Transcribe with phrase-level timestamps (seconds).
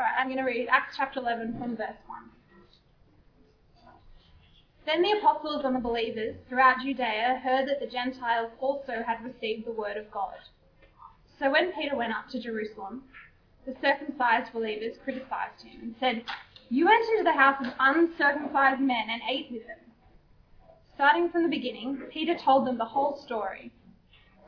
[0.00, 2.18] Alright, I'm going to read Acts chapter 11 from verse 1.
[4.86, 9.66] Then the apostles and the believers throughout Judea heard that the Gentiles also had received
[9.66, 10.38] the word of God.
[11.38, 13.02] So when Peter went up to Jerusalem,
[13.66, 16.24] the circumcised believers criticized him and said,
[16.70, 19.84] You went into the house of uncircumcised men and ate with them.
[20.94, 23.70] Starting from the beginning, Peter told them the whole story.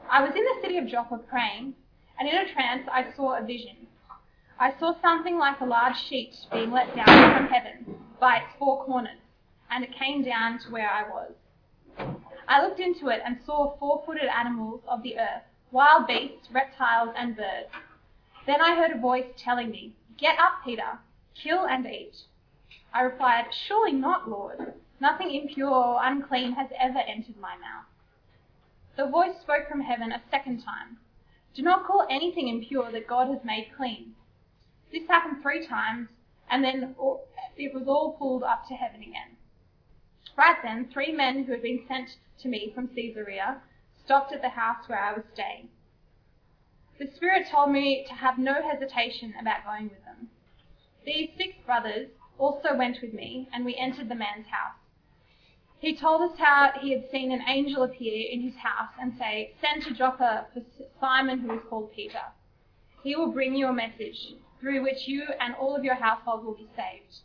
[0.09, 1.75] I was in the city of Joppa praying,
[2.19, 3.89] and in a trance I saw a vision.
[4.59, 8.85] I saw something like a large sheet being let down from heaven by its four
[8.85, 9.19] corners
[9.71, 11.33] and it came down to where I was.
[12.47, 17.15] I looked into it and saw four footed animals of the earth, wild beasts, reptiles,
[17.17, 17.71] and birds.
[18.47, 20.99] Then I heard a voice telling me, Get up, Peter,
[21.35, 22.15] kill and eat.
[22.93, 24.75] I replied, Surely not, Lord.
[25.01, 27.87] Nothing impure or unclean has ever entered my mouth.
[28.97, 30.99] The voice spoke from heaven a second time.
[31.55, 34.15] Do not call anything impure that God has made clean.
[34.93, 36.11] This happened three times,
[36.51, 36.95] and then
[37.57, 39.39] it was all pulled up to heaven again.
[40.37, 43.63] Right then, three men who had been sent to me from Caesarea
[44.05, 45.71] stopped at the house where I was staying.
[46.99, 50.29] The Spirit told me to have no hesitation about going with them.
[51.07, 54.77] These six brothers also went with me, and we entered the man's house.
[55.79, 59.55] He told us how he had seen an angel appear in his house and say,
[59.59, 60.63] Send to Joppa for
[61.01, 62.33] Simon who is called Peter.
[63.03, 66.55] He will bring you a message through which you and all of your household will
[66.55, 67.23] be saved.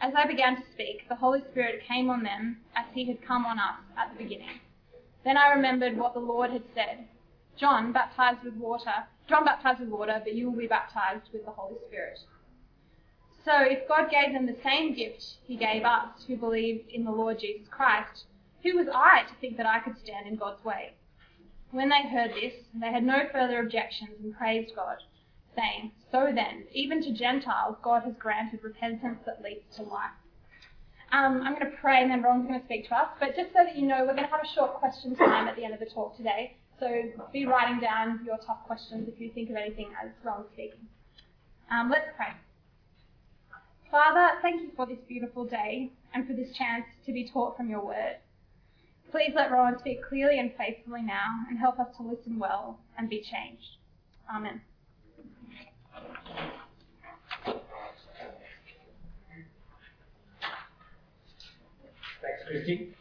[0.00, 3.44] As I began to speak, the Holy Spirit came on them as he had come
[3.44, 4.58] on us at the beginning.
[5.22, 7.06] Then I remembered what the Lord had said.
[7.56, 11.50] John baptized with water, John baptized with water, but you will be baptized with the
[11.50, 12.18] Holy Spirit.
[13.44, 17.10] So if God gave them the same gift he gave us who believed in the
[17.10, 18.24] Lord Jesus Christ,
[18.62, 20.94] who was I to think that I could stand in God's way?
[21.70, 24.96] When they heard this, they had no further objections and praised God
[25.56, 30.10] saying, So then, even to Gentiles, God has granted repentance that leads to life.
[31.12, 33.08] Um, I'm going to pray and then Ron's going to speak to us.
[33.20, 35.56] But just so that you know, we're going to have a short question time at
[35.56, 36.56] the end of the talk today.
[36.80, 36.88] So
[37.32, 40.88] be writing down your tough questions if you think of anything as Ron's speaking.
[41.70, 42.32] Um, let's pray.
[43.90, 47.68] Father, thank you for this beautiful day and for this chance to be taught from
[47.68, 48.16] your word.
[49.10, 53.10] Please let Rowan speak clearly and faithfully now and help us to listen well and
[53.10, 53.76] be changed.
[54.34, 54.62] Amen.
[62.22, 62.94] Thanks, Christy.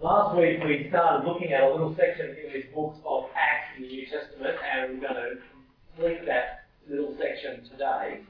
[0.00, 3.82] Last week we started looking at a little section in this book of Acts in
[3.82, 5.36] the New Testament, and we're going to
[5.96, 8.20] complete that little section today.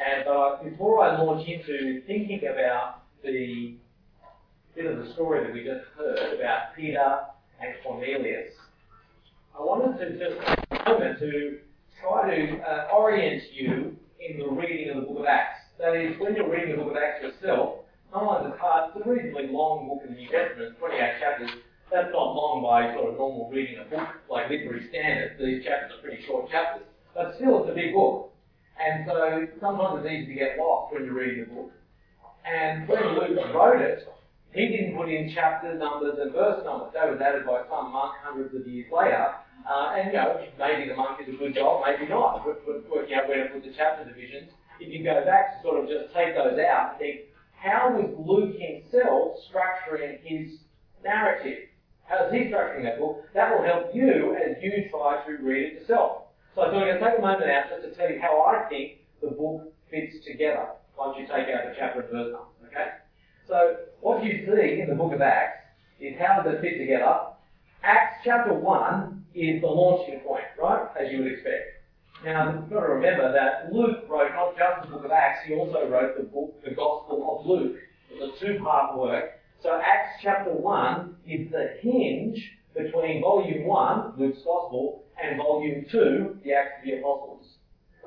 [0.00, 3.76] And uh, before I launch into thinking about the
[4.74, 7.20] bit of the story that we just heard about Peter
[7.60, 8.54] and Cornelius,
[9.56, 11.58] I wanted to just take a moment to
[12.02, 15.60] try to uh, orient you in the reading of the book of Acts.
[15.78, 18.90] That is, when you're reading the book of Acts yourself, it's hard.
[18.94, 21.50] It's a reasonably long book in the New Testament, 28 chapters.
[21.92, 25.38] That's not long by sort of normal reading a book like literary standards.
[25.38, 26.86] These chapters are pretty short chapters.
[27.14, 28.34] But still, it's a big book.
[28.74, 31.70] And so sometimes it's easy to get lost when you're reading a book.
[32.42, 34.02] And when Luke wrote it,
[34.54, 36.90] he didn't put in chapter numbers and verse numbers.
[36.94, 39.34] That was added by some monk hundreds of years later.
[39.68, 43.14] Uh, and, you know, maybe the monk did a good job, maybe not, but, working
[43.14, 44.50] out where to put the chapter divisions.
[44.78, 48.56] If you go back to sort of just take those out think, how was Luke
[48.60, 50.58] himself structuring his
[51.02, 51.68] narrative?
[52.04, 53.24] How's he structuring that book?
[53.32, 56.24] That will help you as you try to read it yourself.
[56.54, 58.98] So I'm going to take a moment now just to tell you how I think
[59.22, 62.34] the book fits together once you take out the chapter and verse.
[62.66, 62.88] Okay?
[63.48, 65.64] So what you see in the book of Acts
[66.00, 67.18] is how does it fit together?
[67.82, 70.88] Acts chapter 1 is the launching point, right?
[70.98, 71.82] As you would expect.
[72.24, 75.54] Now, you've got to remember that Luke wrote not just the book of Acts, he
[75.54, 77.76] also wrote the book, the Gospel of Luke.
[78.10, 79.40] It's a two-part work.
[79.62, 86.38] So Acts chapter 1 is the hinge between volume 1, Luke's Gospel, and volume 2,
[86.44, 87.46] the Acts of the Apostles.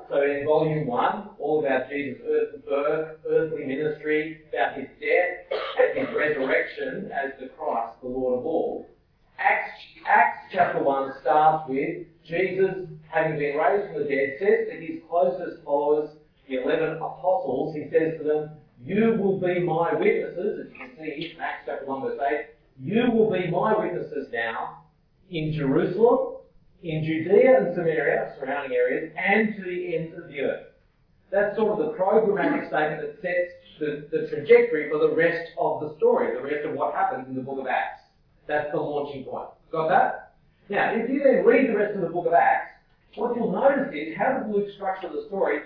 [0.08, 6.06] So in volume 1, all about Jesus' earthly birth, earthly ministry, about his death, and
[6.06, 8.88] his resurrection as the Christ, the Lord of all.
[9.38, 9.70] Acts,
[10.06, 15.00] Acts chapter 1 starts with Jesus, having been raised from the dead, says to his
[15.08, 16.10] closest followers,
[16.48, 18.50] the 11 apostles, he says to them,
[18.82, 22.46] You will be my witnesses, as you can see in Acts chapter 1 verse 8,
[22.80, 24.84] you will be my witnesses now
[25.30, 26.36] in Jerusalem,
[26.82, 30.66] in Judea and Samaria, surrounding areas, and to the ends of the earth.
[31.30, 35.80] That's sort of the programmatic statement that sets the, the trajectory for the rest of
[35.80, 37.97] the story, the rest of what happens in the book of Acts.
[38.48, 39.48] That's the launching point.
[39.70, 40.32] Got that?
[40.70, 42.72] Now, if you then read the rest of the book of Acts,
[43.14, 45.60] what you'll notice is how does Luke structure the story?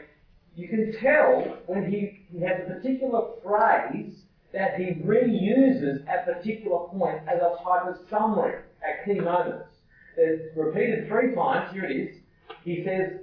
[0.57, 4.15] You can tell when he, he has a particular phrase
[4.53, 9.69] that he reuses at particular points as a type of summary at key moments.
[10.17, 11.73] It's repeated three times.
[11.73, 12.17] Here it is.
[12.65, 13.21] He says,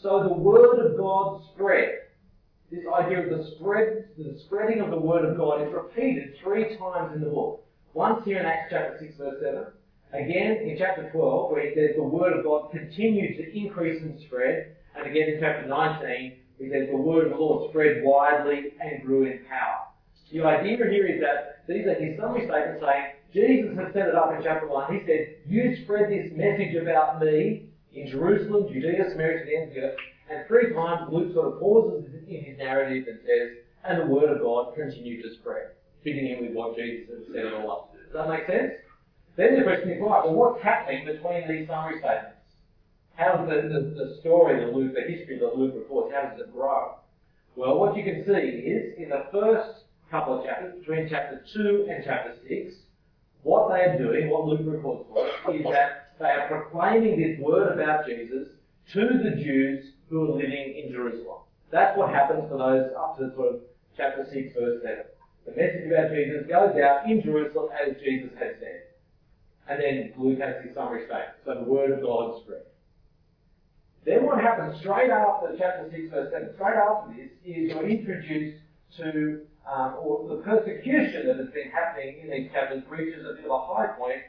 [0.00, 1.98] "So the word of God spread."
[2.70, 6.74] This idea of the spread, the spreading of the word of God is repeated three
[6.78, 7.61] times in the book.
[7.94, 9.66] Once here in Acts chapter 6 verse 7.
[10.12, 14.18] Again in chapter 12 where he says the word of God continued to increase and
[14.26, 14.76] spread.
[14.96, 19.02] And again in chapter 19 he says the word of the Lord spread widely and
[19.02, 19.88] grew in power.
[20.32, 24.14] The idea here is that these are his summary statements saying, Jesus has set it
[24.14, 24.94] up in chapter 1.
[24.94, 29.68] He said, You spread this message about me in Jerusalem, Judea, Samaria, to the end
[29.68, 29.98] of the earth.
[30.30, 33.48] And three times Luke sort of pauses in his narrative and says,
[33.84, 35.72] And the word of God continued to spread,
[36.04, 37.98] fitting in with what Jesus had said all to.
[37.98, 38.72] Does that make sense?
[39.36, 42.42] Then the question is, right, well, what's happening between these summary statements?
[43.14, 46.52] How does the, the, the story Luke, the history that Luke reports, how does it
[46.52, 46.96] grow?
[47.56, 51.88] Well, what you can see is in the first couple of chapters, between chapter 2
[51.90, 52.74] and chapter 6,
[53.42, 57.78] what they are doing, what Luke records for is that they are proclaiming this word
[57.78, 58.48] about Jesus
[58.92, 61.40] to the Jews who are living in Jerusalem.
[61.70, 63.60] That's what happens for those up to sort of
[63.96, 65.04] chapter 6, verse 7.
[65.46, 68.82] The message about Jesus goes out in Jerusalem as Jesus had said.
[69.68, 71.38] And then Luke has his summary statement.
[71.44, 72.62] So the word of God spread.
[74.04, 78.58] Then what happens straight after chapter 6, verse 7, straight after this, is you're introduced
[78.98, 83.44] to um, or the persecution that has been happening in these chapters reaches a bit
[83.44, 84.22] of a high point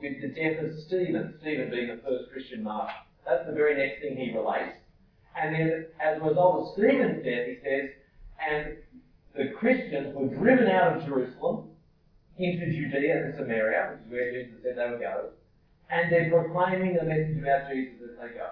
[0.00, 2.92] with the death of Stephen, Stephen being the first Christian martyr.
[3.26, 4.76] That's the very next thing he relates.
[5.36, 7.90] And then, as a result of Stephen's death, he says,
[8.40, 8.76] and
[9.36, 11.70] the Christians were driven out of Jerusalem
[12.38, 15.30] into Judea and Samaria, which is where Jesus said they would go,
[15.90, 18.50] and they're proclaiming the message about Jesus as they go.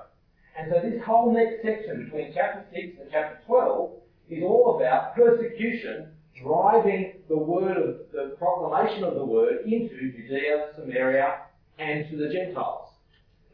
[0.58, 3.90] And so this whole next section between chapter 6 and chapter 12
[4.30, 6.08] is all about persecution
[6.42, 11.42] driving the word of the proclamation of the word into Judea, Samaria,
[11.78, 12.88] and to the Gentiles.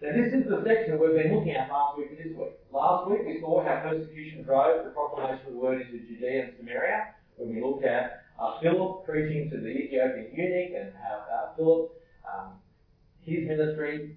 [0.00, 2.54] Now this is the section we've been looking at last week and this week.
[2.72, 6.52] Last week we saw how persecution drove the proclamation of the word into Judea and
[6.56, 11.56] Samaria, when we looked at uh, Philip preaching to the Ethiopian eunuch and how uh,
[11.56, 11.90] Philip,
[12.26, 12.52] um,
[13.22, 14.16] his ministry.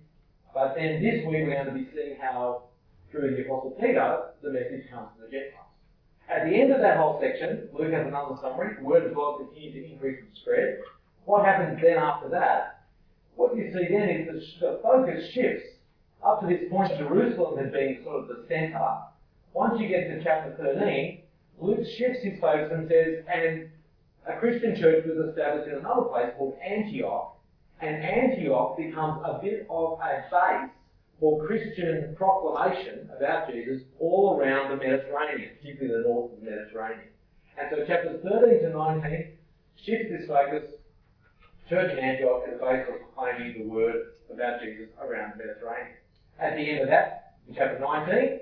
[0.54, 2.64] But then this week we're going to be seeing how,
[3.10, 5.72] through the Apostle Peter, the message comes to the Gentiles.
[6.30, 8.82] At the end of that whole section, Luke has another summary.
[8.82, 10.80] Word of God continues to increase and spread.
[11.26, 12.84] What happens then after that?
[13.36, 14.28] What you see then is
[14.60, 15.68] the, the focus shifts.
[16.24, 18.98] Up to this point, Jerusalem has been sort of the centre.
[19.54, 21.22] Once you get to chapter 13,
[21.62, 23.70] Luke shifts his focus and says, and
[24.28, 27.38] a Christian church was established in another place called Antioch.
[27.82, 30.70] And Antioch becomes a bit of a base
[31.20, 37.10] for Christian proclamation about Jesus all around the Mediterranean, particularly the north of the Mediterranean.
[37.60, 39.38] And so chapters 13 to 19
[39.76, 40.72] shift this focus,
[41.70, 43.96] church in Antioch a base for proclaiming the word
[44.34, 45.98] about Jesus around the Mediterranean.
[46.40, 48.40] At the end of that, in chapter 19,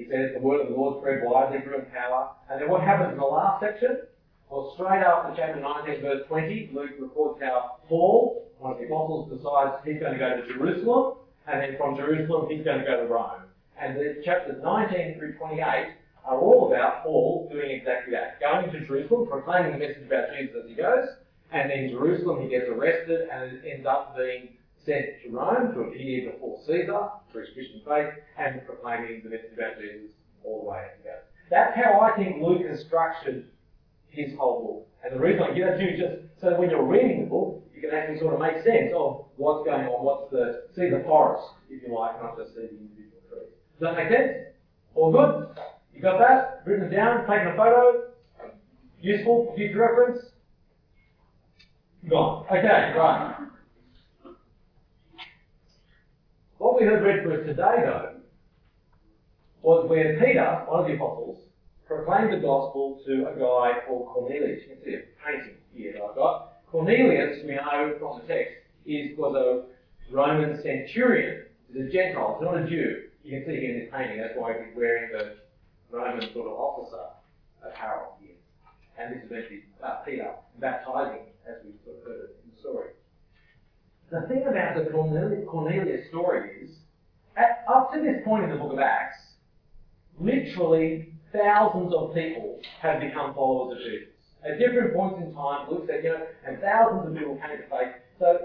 [0.00, 2.30] he says the word of the Lord spread widely, grew in power.
[2.50, 4.08] And then what happens in the last section?
[4.48, 9.28] Well, straight after chapter 19, verse 20, Luke records how Paul, one of the apostles,
[9.28, 12.96] decides he's going to go to Jerusalem and then from Jerusalem he's going to go
[12.96, 13.44] to Rome.
[13.78, 15.60] And the chapters 19 through 28
[16.24, 18.40] are all about Paul doing exactly that.
[18.40, 21.08] Going to Jerusalem, proclaiming the message about Jesus as he goes,
[21.52, 26.32] and then Jerusalem he gets arrested and ends up being sent to Rome to appear
[26.32, 30.12] before Caesar for his Christian faith and proclaiming the message about Jesus
[30.44, 31.24] all the way goes.
[31.50, 33.46] That's how I think Luke has structured
[34.08, 34.88] his whole book.
[35.04, 37.24] And the reason I give that to you is just so that when you're reading
[37.24, 40.68] the book, you can actually sort of make sense of what's going on, what's the,
[40.76, 43.52] see the forest, if you like, not just see the individual trees.
[43.78, 44.32] Does that make sense?
[44.94, 45.56] All good?
[45.94, 46.62] You got that?
[46.66, 48.10] Written down, taken a photo?
[49.00, 50.26] Useful for future reference?
[52.08, 52.46] Gone.
[52.46, 53.36] Okay, right.
[56.60, 58.20] What we heard read for us today, though,
[59.62, 61.40] was where Peter, one of the apostles,
[61.86, 64.60] proclaimed the gospel to a guy called Cornelius.
[64.68, 66.60] You can see a painting here that I've got.
[66.70, 68.52] Cornelius, we know from the text,
[68.84, 71.46] is, was a Roman centurion.
[71.72, 73.08] He's a Gentile, he's not a Jew.
[73.24, 75.36] You can see here in this painting, that's why he's wearing the
[75.90, 77.08] Roman sort of officer
[77.64, 78.36] apparel here.
[78.98, 82.99] And this is actually uh, Peter baptizing, as we sort of heard in the story.
[84.10, 86.70] The thing about the Cornelius, story is,
[87.36, 89.18] at, up to this point in the book of Acts,
[90.18, 94.08] literally thousands of people have become followers of Jesus.
[94.44, 97.68] At different points in time, Luke said, you know, and thousands of people came to
[97.70, 97.94] faith.
[98.18, 98.38] So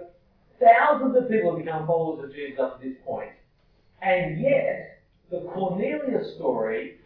[0.62, 3.32] thousands of people have become followers of Jesus up to this point.
[4.02, 6.98] And yet, the Cornelius story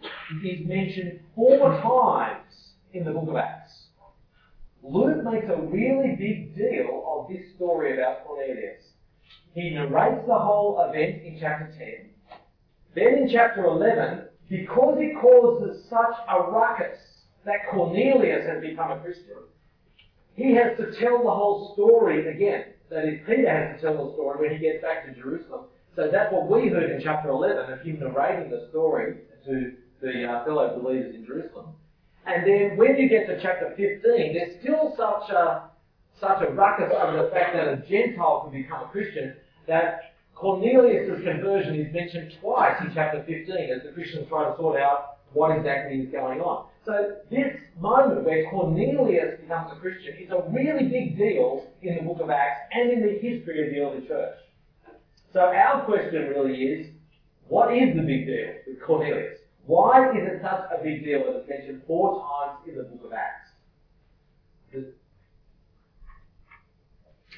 [0.44, 3.89] is mentioned four times in the book of Acts.
[4.84, 8.82] Luke makes a really big deal of this story about Cornelius.
[9.54, 12.10] He narrates the whole event in chapter 10.
[12.96, 16.98] Then in chapter 11, because it causes such a ruckus
[17.46, 19.38] that Cornelius has become a Christian,
[20.36, 22.66] he has to tell the whole story again.
[22.90, 25.66] That is, Peter has to tell the story when he gets back to Jerusalem.
[25.96, 30.26] So that's what we heard in chapter 11 of him narrating the story to the
[30.26, 31.76] uh, fellow believers in Jerusalem.
[32.26, 34.02] And then when you get to chapter 15,
[34.34, 35.70] there's still such a,
[36.20, 39.36] such a ruckus over the fact that a Gentile can become a Christian
[39.68, 44.80] that Cornelius' conversion is mentioned twice in chapter 15 as the Christians try to sort
[44.80, 46.66] out what exactly is going on.
[46.86, 52.02] So this moment where Cornelius becomes a Christian is a really big deal in the
[52.02, 54.36] book of Acts and in the history of the early church.
[55.34, 56.88] So our question really is,
[57.48, 59.39] what is the big deal with Cornelius?
[59.70, 63.06] Why is it such a big deal that it's mentioned four times in the book
[63.06, 63.52] of Acts?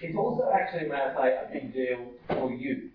[0.01, 2.91] It's also actually, may I say, a big deal for you.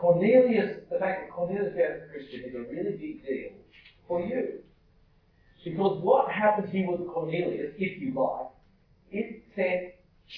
[0.00, 3.50] Cornelius, the fact that Cornelius became a Christian is a really big deal
[4.08, 4.60] for you.
[5.62, 8.46] Because what happened here with Cornelius, if you like,
[9.10, 9.92] it sent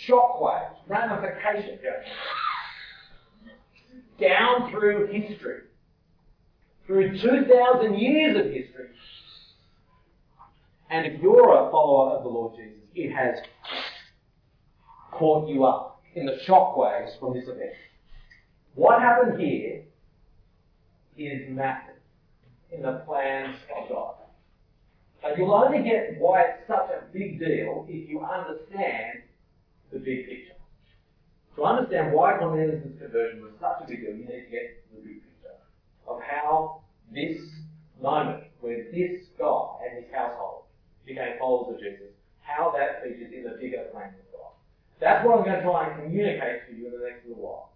[0.08, 1.78] shockwaves, ramifications
[4.18, 5.60] down through history,
[6.86, 8.88] through 2,000 years of history.
[10.90, 13.36] And if you're a follower of the Lord Jesus, it has
[15.12, 17.72] caught you up in the shockwaves from this event.
[18.74, 19.82] What happened here
[21.16, 21.94] is massive
[22.70, 24.14] in the plans of God.
[25.22, 29.22] But you'll only get why it's such a big deal if you understand
[29.92, 30.52] the big picture.
[31.56, 35.00] To understand why Cornelius' conversion was such a big deal, you need to get the
[35.00, 35.33] big picture
[36.06, 36.82] of how
[37.12, 37.38] this
[38.00, 40.64] moment where this guy and his household
[41.06, 44.52] became followers of Jesus, how that features in the bigger plan of God.
[45.00, 47.72] That's what I'm going to try and communicate to you in the next little while.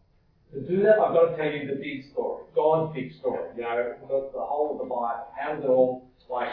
[0.52, 3.52] To do that, I've got to tell you the big story, God's big story.
[3.54, 5.28] You know, the whole of the Bible.
[5.36, 6.48] How it all like?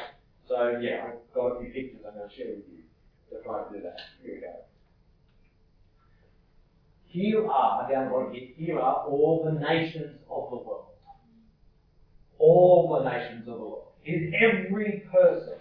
[0.48, 2.84] So yeah, I've got a few pictures I'm going to share with you
[3.32, 3.98] to try and do that.
[4.22, 4.54] Here we go.
[7.06, 10.88] Here are, down the bottom here, here are all the nations of the world.
[12.40, 13.88] All the nations of the world.
[14.02, 15.56] Here's every person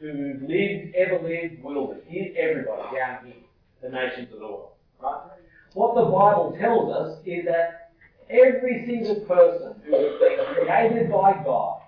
[0.00, 2.02] who lived, ever lived, will live.
[2.06, 3.34] Here's everybody down here,
[3.82, 4.72] the nations of the world.
[5.00, 5.30] Right?
[5.74, 7.92] What the Bible tells us is that
[8.28, 11.80] every single person who has been created by God,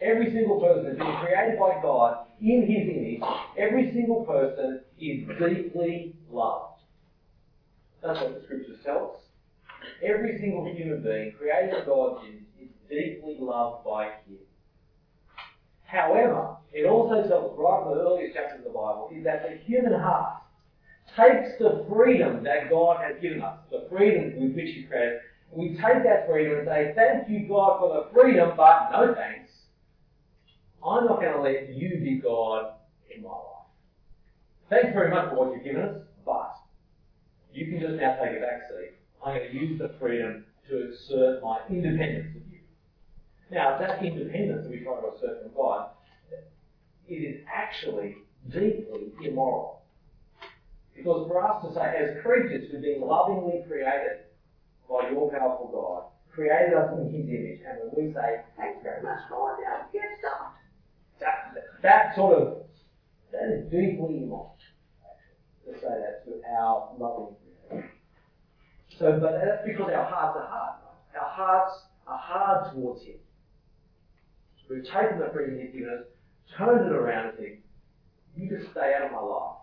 [0.00, 3.22] every single person who has been created by God in his image,
[3.56, 6.80] every single person is deeply loved.
[8.02, 9.20] That's what the scriptures tell us.
[10.02, 12.40] Every single human being created by God is
[12.88, 14.38] deeply loved by Him.
[15.84, 19.48] However, it also tells us right in the earliest chapters of the Bible is that
[19.48, 20.42] the human heart
[21.16, 25.20] takes the freedom that God has given us, the freedom with which He created,
[25.52, 29.14] and we take that freedom and say, Thank you, God, for the freedom, but no
[29.14, 29.50] thanks.
[30.84, 32.74] I'm not going to let you be God
[33.14, 33.64] in my life.
[34.68, 36.56] Thanks very much for what you've given us, but
[37.52, 38.92] you can just now take a back seat.
[39.24, 42.53] I'm going to use the freedom to assert my independence of you.
[43.54, 45.90] Now, that independence that we try to assert from God,
[47.06, 48.16] it is actually
[48.50, 49.82] deeply immoral.
[50.96, 54.26] Because for us to say, as creatures who've been lovingly created
[54.90, 59.02] by your powerful God, created us in His image, and when we say, thanks very
[59.02, 60.58] much, God, now get stuffed.
[61.20, 62.58] That, that sort of,
[63.30, 64.56] that is deeply immoral.
[65.06, 67.36] actually, To say that to our loving
[68.98, 70.74] so, but that's because our hearts are hard.
[71.20, 71.74] Our hearts
[72.06, 73.16] are hard towards Him.
[74.68, 76.06] We've taken the us,
[76.56, 77.58] turned it around and said,
[78.36, 79.56] you just stay out of my life.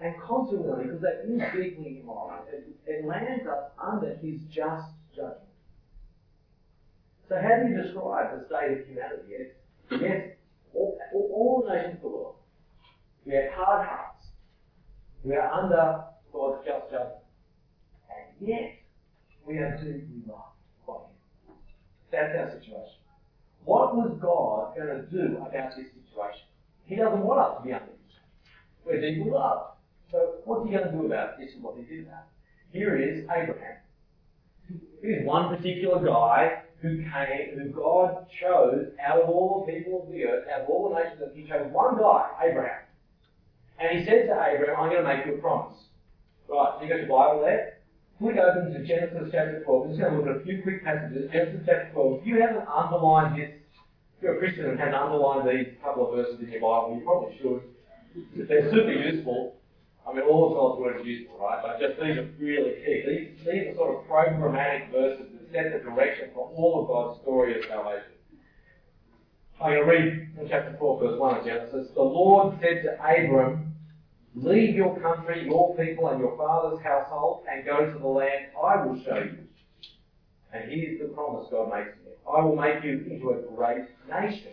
[0.00, 5.38] And consequently, because that is deeply immoral, it, it lands us under His just judgment.
[7.28, 9.22] So how do you describe the state of humanity?
[9.30, 10.28] Yes, yes
[10.74, 12.34] all, all, all nations of the world.
[13.24, 14.26] We have hard hearts.
[15.22, 17.24] We are under God's just judgment.
[18.10, 18.74] And yet,
[19.46, 21.56] we are deeply loved by Him.
[22.10, 22.93] That's our situation.
[23.64, 26.46] What was God going to do about this situation?
[26.86, 27.86] He doesn't want us to be under
[28.84, 29.78] We're deeply loved.
[30.10, 31.46] So what's He going to do about it?
[31.46, 32.78] This is what He did about it.
[32.78, 33.78] Here is Abraham.
[35.00, 40.12] Here's one particular guy who came, who God chose out of all the people of
[40.12, 42.82] the earth, out of all the nations, He chose one guy, Abraham.
[43.78, 45.78] And He said to Abraham, I'm going to make you a promise.
[46.48, 47.73] Right, so you got your Bible there?
[48.18, 49.82] Flick open to Genesis chapter 12.
[49.82, 51.30] We're just going to look at a few quick passages.
[51.32, 52.20] Genesis chapter 12.
[52.20, 53.50] If you haven't underlined this,
[54.16, 57.04] if you're a Christian and haven't underlined these couple of verses in your Bible, you
[57.04, 57.62] probably should.
[58.48, 59.56] They're super useful.
[60.06, 61.60] I mean, all of God's word is useful, right?
[61.62, 63.02] But just these are really key.
[63.08, 67.20] These, these are sort of programmatic verses that set the direction for all of God's
[67.22, 68.12] story of salvation.
[69.60, 71.88] I'm going to read in chapter 4, verse 1 of Genesis.
[71.94, 73.73] The Lord said to Abram,
[74.34, 78.84] Leave your country, your people, and your father's household, and go to the land I
[78.84, 79.38] will show you.
[80.52, 82.16] And here's the promise God makes to me.
[82.30, 84.52] I will make you into a great nation.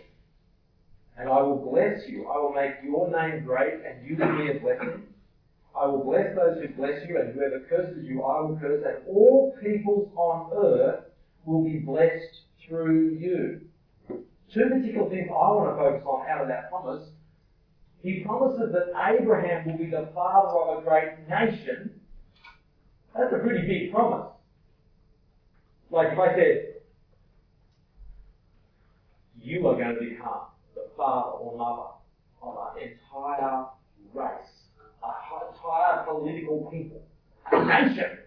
[1.18, 2.28] And I will bless you.
[2.28, 5.02] I will make your name great, and you will be a blessing.
[5.78, 9.06] I will bless those who bless you, and whoever curses you, I will curse, and
[9.08, 11.04] all peoples on earth
[11.44, 13.60] will be blessed through you.
[14.52, 17.08] Two particular things I want to focus on out of that promise.
[18.02, 22.00] He promises that Abraham will be the father of a great nation.
[23.16, 24.28] That's a pretty big promise.
[25.90, 26.74] Like if I said,
[29.40, 31.88] you are going to become the father or mother
[32.42, 33.66] of an entire
[34.14, 34.52] race
[35.04, 37.02] an entire political people,
[37.50, 38.18] a nation.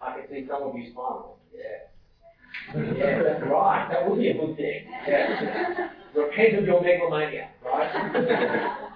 [0.00, 1.34] I can see some of you smiling.
[1.54, 2.94] Yeah.
[2.96, 3.88] Yeah, that's right.
[3.90, 4.84] That would be a good thing.
[5.06, 5.90] Yeah.
[6.14, 8.76] Repent of your megalomania, right?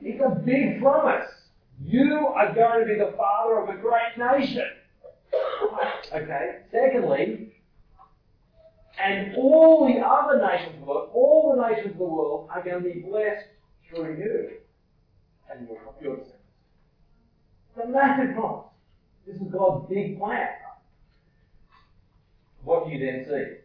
[0.00, 1.28] it's a big promise.
[1.82, 4.68] You are going to be the father of a great nation.
[6.12, 6.60] Okay.
[6.72, 7.52] Secondly,
[9.02, 12.62] and all the other nations of the world, all the nations of the world are
[12.62, 13.46] going to be blessed
[13.88, 14.48] through you
[15.50, 16.42] and your, your descendants.
[17.76, 18.66] It's a massive promise.
[19.26, 20.48] This is God's big plan.
[22.64, 23.58] What do you then see?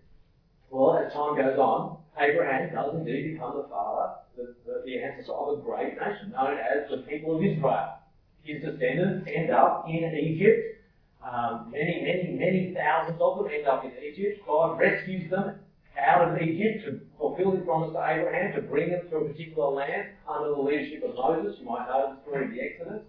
[0.70, 5.34] Well, as time goes on, Abraham does indeed become the father, the, the, the ancestor
[5.34, 7.98] of a great nation known as the people of Israel.
[8.43, 10.82] His descendants end up in Egypt.
[11.24, 14.46] Um, many, many, many thousands of them end up in Egypt.
[14.46, 15.55] God rescues them
[15.98, 19.70] out of Egypt to fulfill his promise to Abraham, to bring them to a particular
[19.70, 21.57] land under the leadership of Moses.
[21.59, 23.01] You might know the story of the Exodus.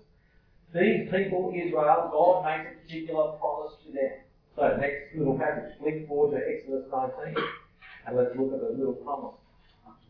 [0.73, 4.13] These people, Israel, God makes a particular promise to them.
[4.57, 7.35] So, next little passage, flick forward to Exodus 19,
[8.07, 9.37] and let's look at the little promise.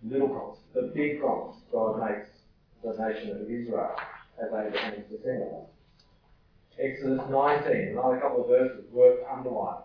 [0.03, 2.29] Little promise, the big promise God makes
[2.83, 3.97] the nation of Israel
[4.39, 5.71] as Abraham's descendants.
[6.79, 9.85] Exodus 19, another couple of verses worth underlining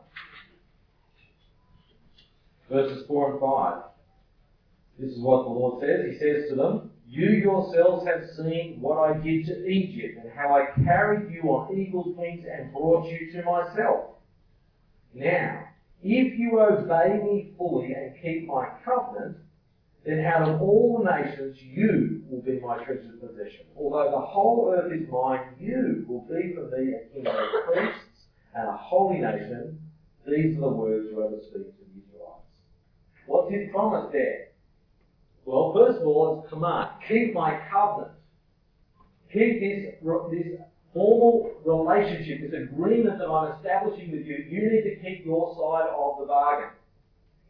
[2.69, 3.82] verses 4 and 5.
[5.00, 6.12] This is what the Lord says.
[6.12, 10.56] He says to them, You yourselves have seen what I did to Egypt, and how
[10.56, 14.06] I carried you on eagle's wings and brought you to myself.
[15.13, 15.68] Now,
[16.01, 19.38] if you obey me fully and keep my covenant,
[20.05, 23.65] then out of all nations you will be my treasured possession.
[23.75, 28.27] Although the whole earth is mine, you will be for me a kingdom of priests
[28.55, 29.79] and a holy nation.
[30.25, 32.45] These are the words you ever speak to the Israelites.
[33.25, 34.47] What's his promise there?
[35.45, 36.89] Well, first of all, it's command.
[37.07, 38.13] Keep my covenant.
[39.33, 39.95] Keep this,
[40.31, 40.59] this
[40.93, 44.38] formal relationship, this agreement that I'm establishing with you.
[44.47, 46.71] You need to keep your side of the bargain.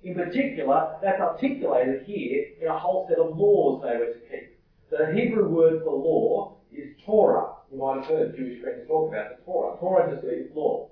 [0.03, 4.59] In particular, that's articulated here in a whole set of laws they were to keep.
[4.89, 7.53] The Hebrew word for law is Torah.
[7.71, 9.77] You might have heard Jewish friends talk about the Torah.
[9.79, 10.89] Torah just means law.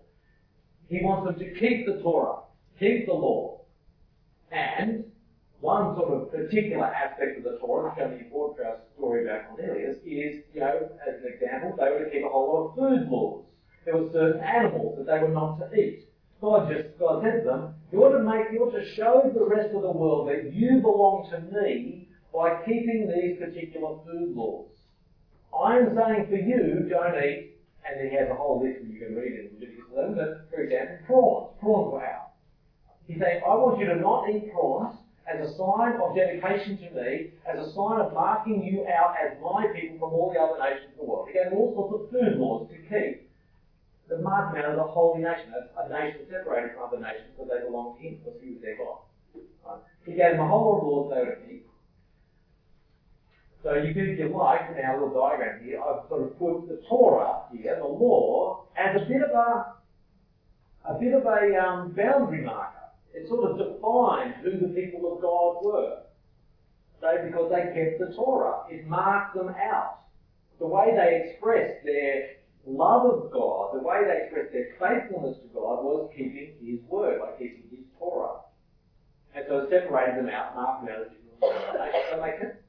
[0.90, 2.42] He wants them to keep the Torah,
[2.80, 3.62] keep the law.
[4.52, 5.06] And
[5.60, 9.48] one sort of particular aspect of the Torah, which only important for our story about
[9.50, 12.76] Cornelius, is, you know, as an example, they were to keep a whole lot of
[12.76, 13.46] food laws.
[13.86, 16.06] There were certain animals that they were not to eat.
[16.41, 19.46] God just God said to them, you ought to make you ought to show the
[19.46, 24.70] rest of the world that you belong to me by keeping these particular food laws.
[25.50, 29.00] I'm saying for you, don't eat, and then he has a whole list that you
[29.00, 31.60] can read in Leviticus 11, but for example, prawns.
[31.60, 32.34] Prawns were out.
[33.08, 36.88] He's saying, I want you to not eat prawns as a sign of dedication to
[36.96, 40.58] me, as a sign of marking you out as my people from all the other
[40.58, 41.28] nations of the world.
[41.28, 43.28] He gave all sorts of food laws to keep
[44.08, 47.60] the marking out of the holy nation, a, nation separated from other nations because they
[47.60, 49.04] belonged to him, because he was their God.
[49.68, 49.84] Right?
[50.06, 51.68] He gave them a whole lot of laws they were to keep.
[53.63, 56.70] So you can, if you like, in our little diagram here, I've sort of put
[56.70, 59.76] the Torah here, the law, as a bit of a,
[60.88, 62.77] a bit of a um, boundary marker
[63.18, 65.98] it sort of defined who the people of God were.
[67.02, 70.02] So because they kept the Torah, it marked them out.
[70.60, 75.48] The way they expressed their love of God, the way they expressed their faithfulness to
[75.54, 78.42] God was keeping His word, by keeping His Torah.
[79.36, 82.62] And so it separated them out, marked them out as Does that?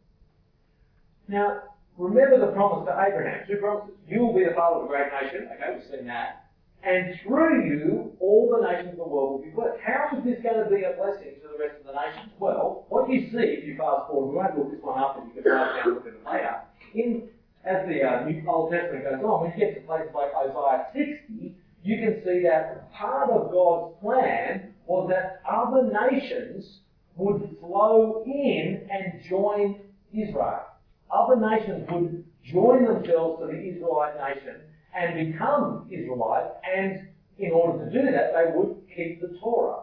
[1.29, 1.63] Now,
[1.97, 3.47] remember the promise to Abraham.
[3.47, 3.97] Two promises.
[4.09, 5.49] You will be the father of a great nation.
[5.53, 6.48] Okay, we've seen that.
[6.83, 9.79] And through you all the nations of the world will be blessed.
[9.85, 12.33] How is this going to be a blessing to the rest of the nations?
[12.39, 15.27] Well, what you see if you fast forward, we won't look this one up, but
[15.27, 16.57] you can it down and look at it later.
[16.95, 17.29] In,
[17.65, 20.87] as the uh, New Old Testament goes on, when you get to places like Isaiah
[20.95, 26.81] 60, you can see that part of God's plan was that other nations
[27.17, 29.81] would flow in and join
[30.13, 30.63] Israel.
[31.11, 34.61] Other nations would join themselves to the Israelite nation
[34.95, 39.83] and become Israelites, and in order to do that, they would keep the Torah.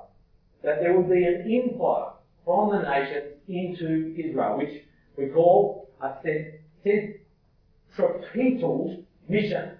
[0.63, 2.13] That there would be an inflow
[2.43, 4.83] from the nations into Israel, which
[5.17, 6.13] we call a
[7.95, 9.71] centripetal mission.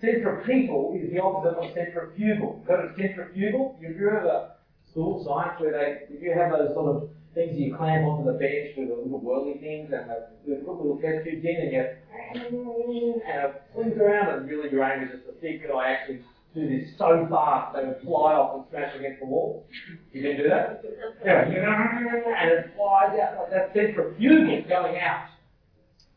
[0.00, 2.62] Centripetal is the opposite of centrifugal.
[2.66, 3.78] Heard of centrifugal?
[3.80, 4.50] You've heard
[4.90, 8.38] school science where they, if you have those sort of things you clamp onto the
[8.38, 10.08] bench with the little whirly things and
[10.48, 14.82] they put little test tubes in and you and it swings around and really your
[14.82, 18.32] aim is just to see could I actually do this so fast they would fly
[18.32, 19.68] off and smash against the wall.
[20.12, 20.82] You can do that?
[21.20, 25.28] Anyway, and it flies out like that centrifugal is going out.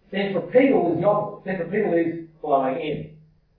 [0.10, 1.44] Centripetal is the opposite.
[1.44, 3.18] Centripetal is flowing in.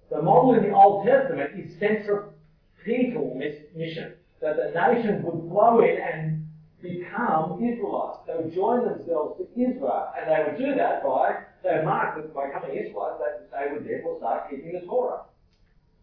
[0.08, 5.98] The model in the Old Testament is centripetal mission that the nations would flow in
[6.00, 6.46] and
[6.82, 8.24] become Israelites.
[8.26, 12.16] They would join themselves to Israel, and they would do that by, they would mark
[12.16, 15.22] that by becoming Israelites, they, they would therefore start keeping the Torah.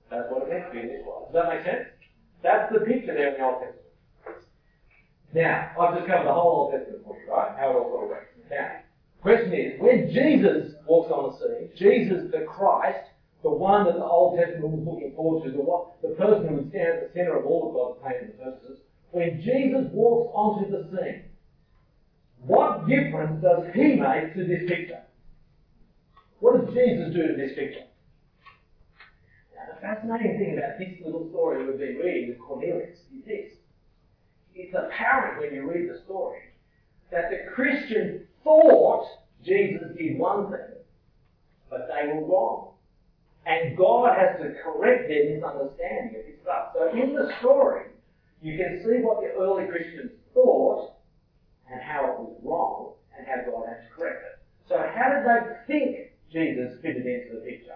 [0.09, 1.33] That's what it meant to be an Israelite.
[1.33, 1.87] Does that make sense?
[2.43, 3.87] That's the picture there in the Old Testament.
[5.33, 7.51] Now, I've just covered the whole Old Testament for you, right?
[7.59, 8.31] How it all sort works.
[8.49, 8.79] Now,
[9.21, 13.11] question is, when Jesus walks on the scene, Jesus the Christ,
[13.43, 16.55] the one that the Old Testament was looking forward to, the, one, the person who
[16.55, 18.79] would stand at the centre of all of God's plans and purposes,
[19.11, 21.23] when Jesus walks onto the scene,
[22.45, 25.01] what difference does he make to this picture?
[26.39, 27.87] What does Jesus do to this picture?
[29.55, 33.51] Now, the fascinating thing about this little story we've been reading with Cornelius is this.
[34.53, 36.39] It's apparent when you read the story
[37.11, 39.07] that the Christian thought
[39.43, 40.77] Jesus did one thing,
[41.69, 42.71] but they were wrong.
[43.45, 46.73] And God has to correct their misunderstanding of his stuff.
[46.73, 47.85] So in the story,
[48.41, 50.93] you can see what the early Christians thought
[51.71, 54.39] and how it was wrong and how God had to correct it.
[54.69, 57.75] So how did they think Jesus fitted into the picture?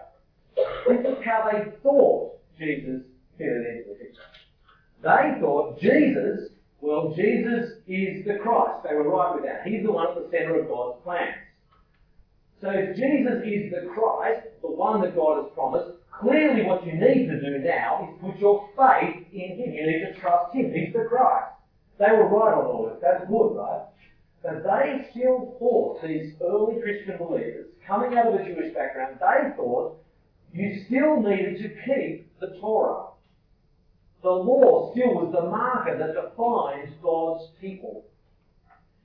[0.88, 3.02] This is how they thought Jesus
[3.38, 4.22] fitted into the picture.
[5.02, 8.84] They thought Jesus, well, Jesus is the Christ.
[8.88, 9.66] They were right with that.
[9.66, 11.34] He's the one at the centre of God's plans.
[12.60, 16.92] So if Jesus is the Christ, the one that God has promised, clearly what you
[16.92, 19.72] need to do now is put your faith in Him.
[19.72, 20.72] You need to trust Him.
[20.72, 21.52] He's the Christ.
[21.98, 22.98] They were right on all this.
[23.02, 23.82] That's good, right?
[24.42, 29.56] But they still thought, these early Christian believers, coming out of a Jewish background, they
[29.56, 29.98] thought
[30.52, 33.06] you still needed to keep the Torah.
[34.22, 38.04] The law still was the marker that defined God's people.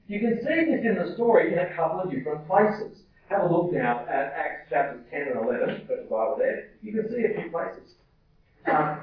[0.07, 2.99] You can see this in the story in a couple of different places.
[3.29, 6.69] Have a look now at Acts chapters 10 and 11, put the Bible there.
[6.81, 7.95] You can see a few places.
[8.71, 9.01] Um,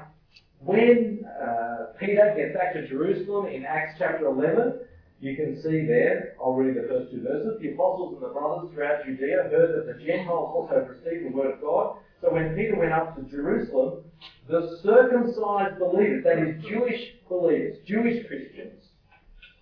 [0.59, 4.79] when uh, Peter gets back to Jerusalem in Acts chapter 11,
[5.19, 7.59] you can see there, I'll read the first two verses.
[7.61, 11.53] The apostles and the brothers throughout Judea heard that the Gentiles also received the word
[11.53, 11.97] of God.
[12.21, 14.03] So when Peter went up to Jerusalem,
[14.49, 18.83] the circumcised believers, that is Jewish believers, Jewish Christians,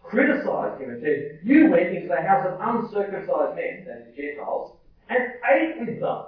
[0.04, 4.76] criticized him and said, You went into the house of uncircumcised men, that is Gentiles,
[5.10, 5.20] and
[5.52, 6.26] ate with them.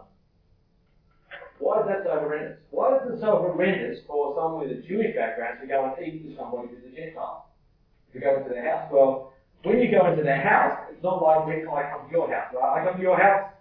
[1.60, 2.58] Why is that so horrendous?
[2.72, 6.26] Why is it so horrendous for someone with a Jewish background to go and eat
[6.26, 7.48] with somebody who's a Gentile?
[8.14, 8.90] To go into their house?
[8.92, 9.34] Well,
[9.64, 12.54] when you go into their house, it's not like when I come to your house,
[12.54, 12.82] right?
[12.82, 13.52] I come to your house,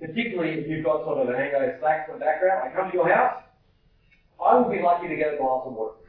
[0.00, 3.42] particularly if you've got sort of an Anglo-Saxon background, I come to your house,
[4.42, 6.01] I would be lucky to get a glass of water.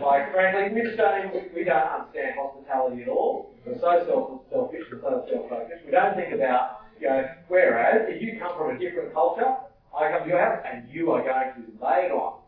[0.00, 3.54] Like, frankly, we don't even, we don't understand hospitality at all.
[3.64, 5.84] We're so self, selfish and so self-focused.
[5.84, 9.56] We don't think about, you know, whereas if you come from a different culture,
[9.96, 12.40] I come to your house and you are going to lay it on.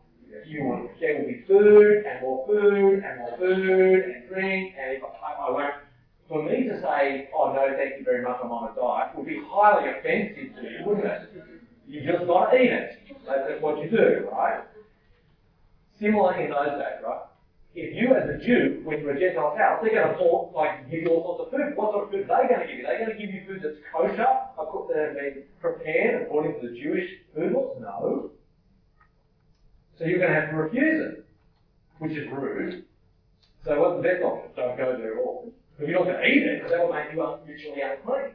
[0.45, 5.03] You will, there will food and more food and more food and drink and if
[5.03, 5.73] I, I won't,
[6.27, 9.25] for me to say, oh no, thank you very much, I'm on a diet, would
[9.25, 11.29] be highly offensive to you, wouldn't it?
[11.87, 12.99] You just got to eat it.
[13.25, 14.61] That's what you do, right?
[15.99, 17.21] Similar in those days, right?
[17.75, 20.89] If you as a Jew went to a Gentile's house, they're going to pour, like,
[20.89, 21.77] give you all sorts of food.
[21.77, 22.85] What sort of food are they going to give you?
[22.87, 26.69] Are they going to give you food that's kosher, that has been prepared according to
[26.69, 27.77] the Jewish food laws?
[27.79, 28.31] No.
[29.97, 31.25] So you're going to have to refuse it,
[31.99, 32.85] which is rude.
[33.65, 34.51] So what's the best option?
[34.55, 35.51] Don't go there at all.
[35.77, 38.33] If you're not going to eat it, because that will make you ritually unclean.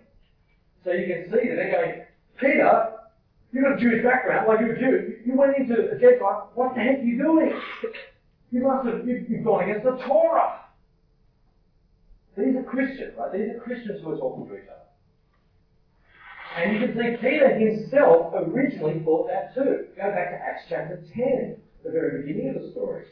[0.85, 2.05] So you can see that they're going,
[2.39, 2.93] Peter,
[3.55, 5.17] You've got a Jewish background, like you're a Jew.
[5.25, 6.51] You went into a Gentile.
[6.57, 7.53] What the heck are you doing?
[8.51, 10.61] You must have, you've, gone against the Torah.
[12.37, 13.33] These are Christians, right?
[13.33, 14.81] These are Christians who are talking to each other.
[16.57, 19.87] And you can see Peter himself originally thought that too.
[19.97, 23.05] Go back to Acts chapter 10, the very beginning of the story.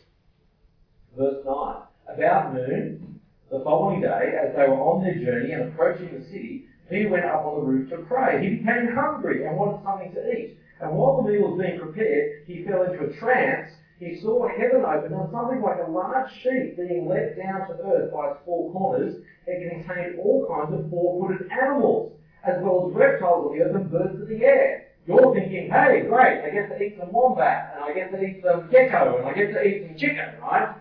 [1.16, 1.76] Verse 9.
[2.08, 6.66] About noon, the following day, as they were on their journey and approaching the city,
[6.92, 8.44] Peter went up on the roof to pray.
[8.44, 10.58] He became hungry and wanted something to eat.
[10.80, 13.72] And while the meal was being prepared, he fell into a trance.
[13.98, 18.12] He saw heaven open and something like a large sheet being let down to earth
[18.12, 19.16] by its four corners.
[19.46, 22.12] It contained all kinds of four-footed animals,
[22.44, 24.88] as well as reptiles of the earth and birds of the air.
[25.06, 28.42] You're thinking, hey, great, I get to eat some wombat, and I get to eat
[28.44, 30.76] some gecko, and I get to eat some chicken, right?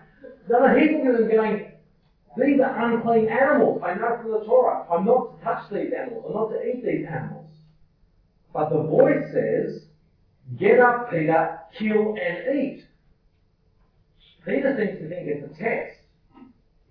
[0.50, 1.71] No, no, he's looking at them going,
[2.36, 3.82] these are unclean animals.
[3.84, 4.86] I know from the Torah.
[4.90, 6.24] I'm not to touch these animals.
[6.26, 7.50] I'm not to eat these animals.
[8.52, 9.84] But the voice says,
[10.58, 12.84] Get up, Peter, kill and eat.
[14.44, 15.98] Peter seems to think it's a test.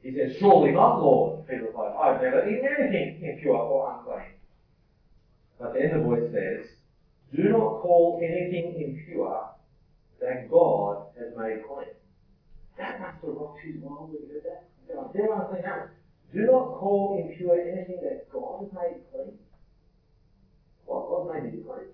[0.01, 1.47] He says, Surely not, Lord.
[1.47, 4.34] Peter replies, I've never eaten anything impure or unclean.
[5.60, 6.67] But then the voice says,
[7.36, 9.49] Do not call anything impure
[10.19, 11.93] that God has made clean.
[12.77, 14.67] That must have rocked his world when he heard that.
[14.98, 15.89] Are things happen.
[16.34, 19.38] Do not call impure anything that God has made clean.
[20.86, 21.88] What God made it clean.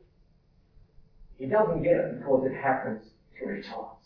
[1.37, 3.05] He doesn't get it because it happens
[3.37, 3.97] three times.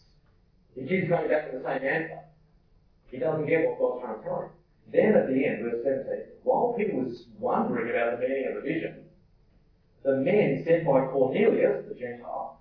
[0.75, 2.19] He keeps going back to the same answer.
[3.07, 4.49] He doesn't get what God's trying to tell him.
[4.91, 8.61] Then at the end, verse 17, while Peter was wondering about the meaning of the
[8.61, 9.03] vision,
[10.03, 12.59] the men sent by Cornelius, the Gentile,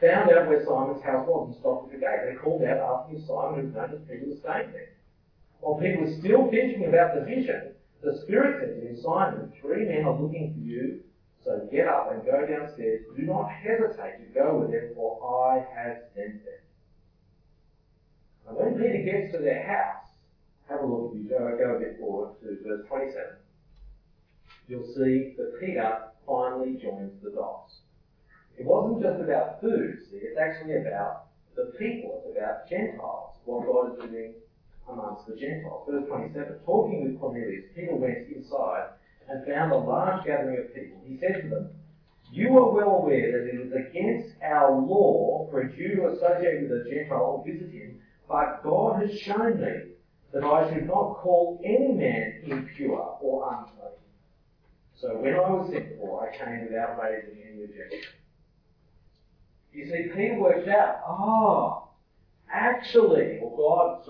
[0.00, 2.20] found out where Simon's house was and stopped at the gate.
[2.28, 4.90] They called out asking Simon, was known as Peter, was staying there.
[5.62, 7.70] While Peter was still thinking about the vision,
[8.02, 11.04] the Spirit said to him, Simon, three men are looking for you,
[11.44, 13.06] so get up and go downstairs.
[13.16, 16.62] Do not hesitate to go with them, for I have sent them.
[18.48, 20.10] And when Peter gets to their house,
[20.68, 23.22] have a look, you go, go a bit forward to verse 27.
[24.66, 27.76] You'll see that Peter finally joins the dots.
[28.58, 33.64] It wasn't just about food, see, it's actually about the people, it's about Gentiles, what
[33.64, 34.34] God is doing
[34.88, 35.88] amongst the Gentiles.
[35.88, 38.88] Verse 27, talking with Cornelius, Peter went inside
[39.28, 41.00] and found a large gathering of people.
[41.06, 41.70] He said to them,
[42.30, 46.62] You are well aware that it is against our law for a Jew to associate
[46.62, 49.92] with a Gentile or visit him, but God has shown me
[50.32, 53.82] that I should not call any man impure or unclean.
[54.94, 58.12] So when I was sent for, I came without raising any objection.
[59.72, 61.88] You see, Peter worked out, oh,
[62.52, 64.04] actually, or God,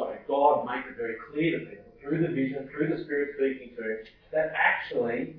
[1.43, 5.37] clear to people through the vision, through the Spirit speaking to that actually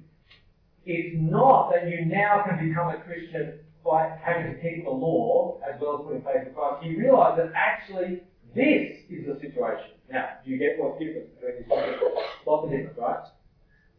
[0.86, 5.60] it's not that you now can become a Christian by having to keep the law
[5.64, 6.86] as well as putting faith in Christ.
[6.86, 8.22] You realise that actually
[8.56, 9.96] this is the situation.
[10.12, 12.16] Now, do you get what's different between these two?
[12.46, 13.24] Lots of right?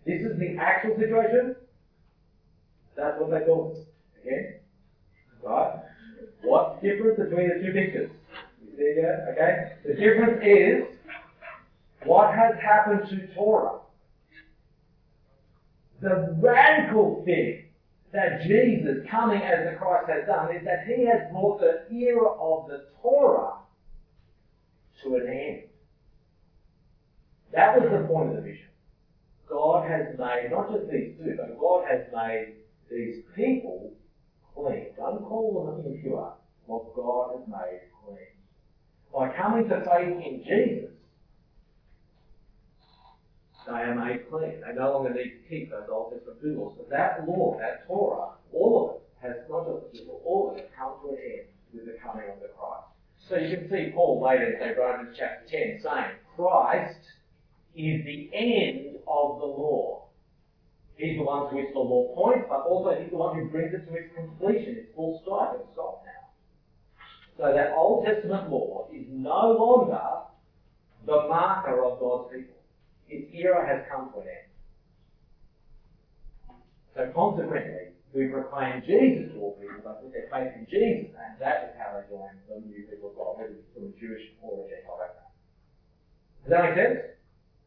[0.06, 1.56] This is the actual situation.
[2.96, 3.88] That's what they call it.
[4.22, 4.60] Again,
[5.42, 5.80] right?
[6.42, 8.10] What's the difference between the two pictures?
[8.76, 9.32] You go.
[9.32, 9.72] Okay.
[9.84, 10.94] The difference is
[12.06, 13.80] what has happened to Torah.
[16.00, 17.64] The radical thing
[18.12, 22.28] that Jesus coming as the Christ has done is that he has brought the era
[22.28, 23.54] of the Torah
[25.02, 25.62] to an end.
[27.52, 28.66] That was the point of the vision.
[29.48, 32.54] God has made not just these two, but God has made
[32.90, 33.92] these people
[34.54, 34.86] clean.
[34.96, 36.34] Don't call them impure.
[36.66, 38.34] What God has made clean.
[39.12, 40.93] By coming to faith in Jesus,
[43.72, 44.60] made clean.
[44.60, 46.74] They no longer need to keep those Old Testament laws.
[46.76, 50.58] But that law, that Torah, all of it has not just the people, all of
[50.58, 52.88] it come to an end with the coming of the Christ.
[53.28, 57.00] So you can see Paul later in Romans chapter 10 saying, Christ
[57.74, 60.08] is the end of the law.
[60.96, 63.74] He's the one to which the law points, but also he's the one who brings
[63.74, 66.24] it to its completion, its full stop and stop now.
[67.36, 70.02] So that Old Testament law is no longer
[71.06, 72.53] the marker of God's people.
[73.08, 74.48] Its era has come to an end.
[76.94, 81.34] So consequently, we proclaim Jesus to all people, but put their faith in Jesus, and
[81.40, 84.22] that is how they join the new people of God, whether it's from a Jewish
[84.40, 85.34] or a Gentile background.
[86.44, 87.14] Does that make sense?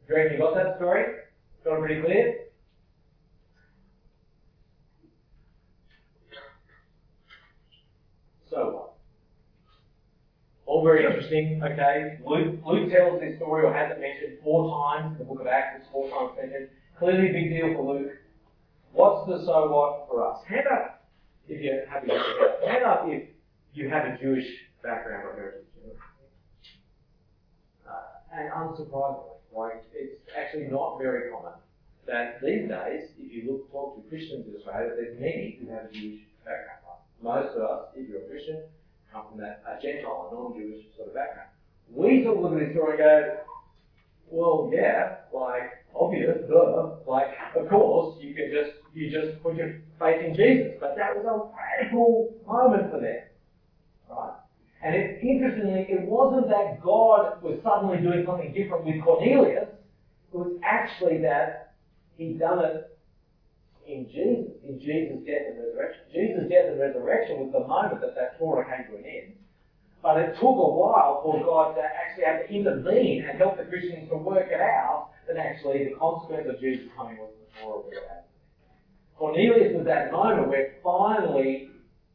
[0.08, 1.04] Do you you got that story?
[1.66, 2.48] Got it pretty clear?
[8.50, 8.87] So?
[10.68, 12.20] All very interesting, okay?
[12.26, 15.48] Luke, Luke tells this story, or has it mentioned four times in the book of
[15.48, 16.70] Acts, it's four times mentioned.
[17.00, 18.12] Clearly a big deal for Luke.
[18.92, 20.44] What's the so what for us?
[20.48, 21.00] How about
[21.48, 23.30] if you have a hand up if
[23.74, 24.46] you have a Jewish
[24.84, 25.64] background or heritage.
[27.88, 31.54] Uh, and unsurprisingly, like it's actually not very common
[32.08, 35.86] that these days, if you look talk to Christians in Australia, there's many who have
[35.86, 37.04] a Jewish background.
[37.22, 38.64] Most of us, if you're a Christian,
[39.12, 41.50] come from that uh, a Gentile, non-Jewish sort of background.
[41.94, 43.38] We sort of look at this story and go,
[44.30, 49.80] well, yeah, like obvious, duh, like of course you can just you just put your
[50.00, 53.22] faith in Jesus, but that was a radical moment for them,
[54.10, 54.34] right?
[54.84, 59.70] And it, interestingly, it wasn't that God was suddenly doing something different with Cornelius.
[60.34, 61.74] It was actually that
[62.18, 62.97] he'd done it
[63.88, 66.04] in Jesus, in Jesus' death and resurrection.
[66.12, 69.34] Jesus' death and resurrection was the moment that that Torah came to an end.
[70.04, 73.64] But it took a while for God to actually have to intervene and help the
[73.64, 77.80] Christians to work it out that actually the consequence of Jesus coming was the Torah
[77.80, 78.24] was out.
[79.18, 81.72] Cornelius was that moment where finally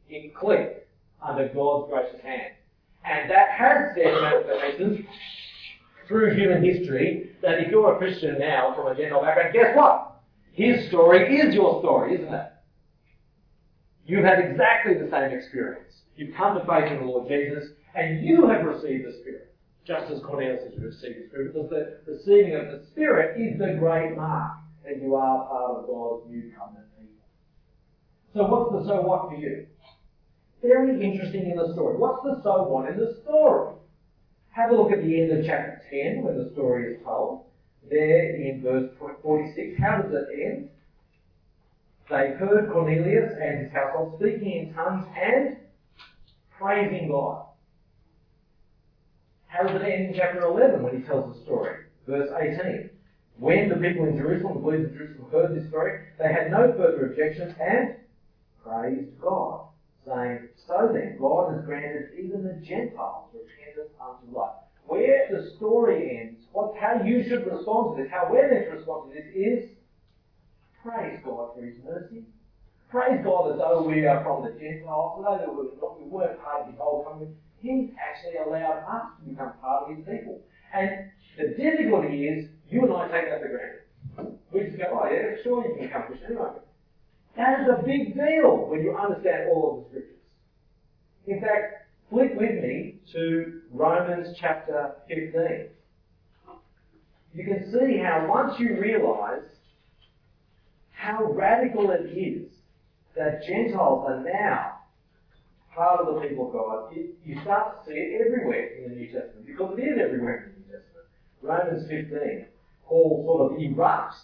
[0.09, 0.87] it clicked
[1.21, 2.53] under God's gracious hand.
[3.05, 5.07] And that has said manifestations
[6.07, 10.12] through human history that if you're a Christian now from a Gentile background, guess what?
[10.53, 12.53] His story is your story, isn't it?
[14.07, 16.03] You have had exactly the same experience.
[16.17, 19.55] You've come to faith in the Lord Jesus, and you have received the Spirit,
[19.87, 23.77] just as Cornelius has received the Spirit, because the receiving of the Spirit is the
[23.79, 24.53] great mark
[24.85, 27.25] that you are part of God's new covenant people.
[28.35, 29.67] So what's the so what for you?
[30.61, 31.97] Very interesting in the story.
[31.97, 33.75] What's the so what in the story?
[34.51, 37.47] Have a look at the end of chapter 10 when the story is told.
[37.91, 38.91] There in verse
[39.23, 40.69] 46, how does it end?
[42.09, 45.57] They heard Cornelius and his household speaking in tongues and
[46.59, 47.47] praising God.
[49.47, 51.85] How does it end in chapter 11 when he tells the story?
[52.07, 52.91] Verse 18.
[53.39, 56.73] When the people in Jerusalem, the believers in Jerusalem, heard this story, they had no
[56.77, 57.97] further objections and
[58.63, 59.69] praised God,
[60.07, 64.57] saying, So then, God has granted even the Gentiles repentance unto life.
[64.87, 68.77] Where the story ends, what, how you should respond to this, how we're meant to
[68.77, 69.71] respond to this is
[70.83, 72.25] praise God for His mercy.
[72.91, 76.43] Praise God as though we are from the Gentiles, although we, were not, we weren't
[76.43, 77.37] part of His old covenant.
[77.59, 80.41] He's actually allowed us to become part of His people.
[80.75, 84.39] And the difficulty is, you and I take that for granted.
[84.53, 86.61] We just go, oh yeah, sure you can become Christian anyway.
[87.37, 90.21] That is a big deal when you understand all of the scriptures.
[91.27, 95.69] In fact, flip with me to Romans chapter 15.
[97.35, 99.49] You can see how once you realise
[100.91, 102.49] how radical it is
[103.17, 104.79] that Gentiles are now
[105.75, 108.97] part of the people of God, it, you start to see it everywhere in the
[108.97, 111.07] New Testament because it is everywhere in the New Testament.
[111.41, 112.47] Romans 15,
[112.87, 114.21] Paul sort of erupts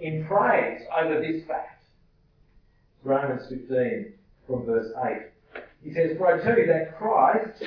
[0.00, 1.84] in praise over this fact.
[3.02, 4.12] Romans 15
[4.46, 5.62] from verse 8.
[5.82, 7.64] He says, For I tell you that Christ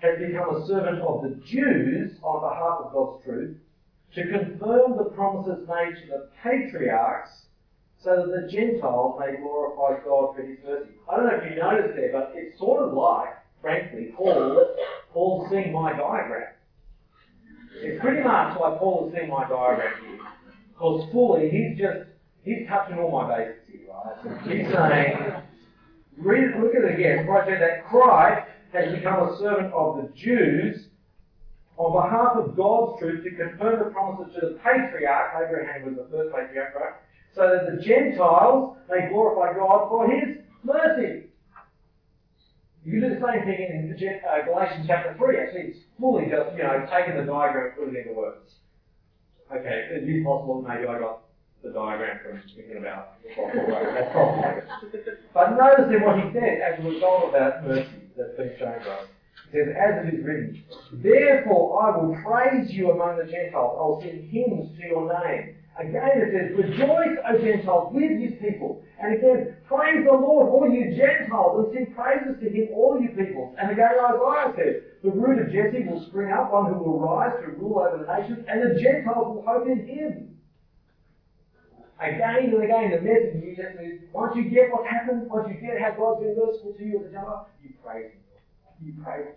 [0.00, 3.56] has become a servant of the Jews on behalf of God's truth
[4.14, 7.30] to confirm the promises made to the patriarchs
[8.02, 10.90] so that the Gentiles may glorify God for his mercy.
[11.10, 14.76] I don't know if you noticed there, but it's sort of like, frankly, Paul,
[15.12, 16.48] Paul seeing my diagram.
[17.76, 20.18] It's pretty much like Paul is seeing my diagram here.
[20.68, 22.08] Because fully, he's just,
[22.42, 24.42] he's touching all my bases here, right?
[24.42, 25.42] He's saying,
[26.18, 30.88] read, look at it again, project that Christ has become a servant of the Jews
[31.76, 36.06] on behalf of God's truth to confirm the promises to the patriarch, Abraham was the
[36.10, 36.94] first patriarch, right?
[37.34, 41.26] So that the Gentiles may glorify God for his mercy.
[42.84, 45.38] You can do the same thing in uh, Galatians chapter 3.
[45.38, 48.52] Actually, it's fully just, you know, taking the diagram and putting it into words.
[49.50, 51.24] Okay, it is possible maybe I got
[51.62, 53.16] the diagram from thinking about
[55.32, 58.74] but notice in what he said as a result of that mercy that's been shown
[58.74, 59.06] us.
[59.52, 63.78] Says, as it is written, Therefore I will praise you among the Gentiles.
[63.78, 65.56] I will sing hymns to your name.
[65.78, 68.82] Again it says, Rejoice, O Gentiles, with his people.
[68.98, 73.10] And again, praise the Lord, all you Gentiles, and sing praises to him, all you
[73.10, 73.54] peoples.
[73.58, 77.34] And again Isaiah says, The root of Jesse will spring up, one who will rise
[77.42, 80.34] to rule over the nations, and the Gentiles will hope in him.
[82.00, 85.60] Again and again, the message New Testament is, once you get what happened, once you
[85.60, 88.23] get how God's been merciful to you as a Gentile, you praise him.
[88.92, 89.34] Praise.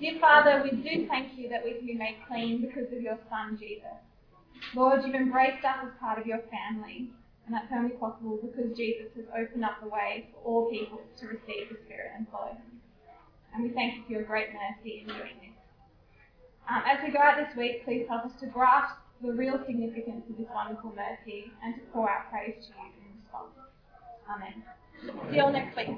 [0.00, 3.18] Dear Father, we do thank you that we can be made clean because of your
[3.30, 3.96] Son, Jesus.
[4.74, 7.08] Lord, you've embraced us as part of your family,
[7.46, 11.26] and that's only possible because Jesus has opened up the way for all people to
[11.26, 12.80] receive the Spirit and follow him.
[13.54, 15.56] And we thank you for your great mercy in doing this.
[16.68, 20.28] Um, as we go out this week, please help us to grasp the real significance
[20.28, 23.54] of this wonderful mercy and to pour out praise to you in response.
[24.28, 24.62] Amen.
[25.30, 25.88] See y'all next week.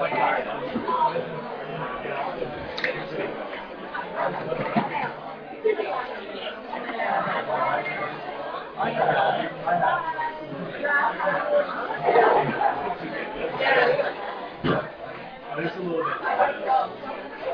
[0.00, 0.67] Thank you.
[15.78, 16.07] a little